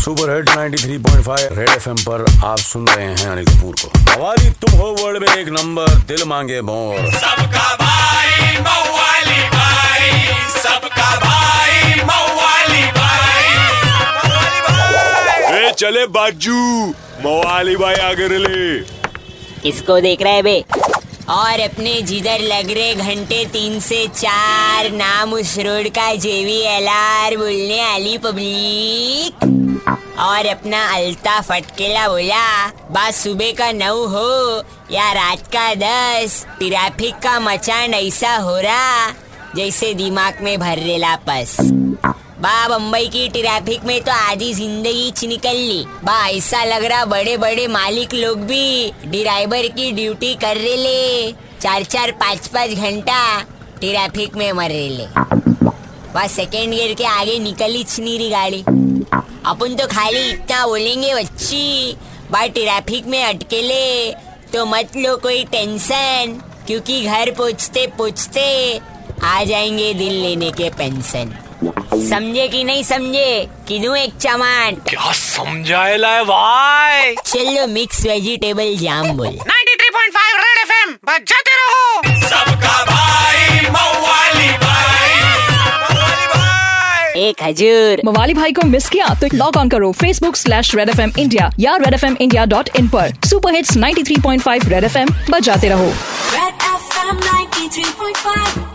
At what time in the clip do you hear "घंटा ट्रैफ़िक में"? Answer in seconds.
52.70-54.52